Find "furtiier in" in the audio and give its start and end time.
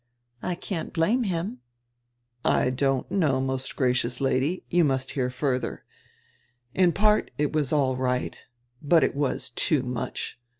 5.29-6.91